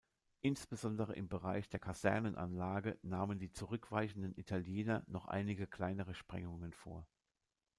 Insbesondere 0.41 1.13
im 1.13 1.27
Bereich 1.29 1.69
der 1.69 1.79
Kasernenanlage 1.79 2.97
nahmen 3.03 3.37
die 3.37 3.51
zurückweichenden 3.51 4.35
Italiener 4.35 5.03
noch 5.05 5.27
einige 5.27 5.67
kleinere 5.67 6.15
Sprengungen 6.15 6.73
vor. 6.73 7.05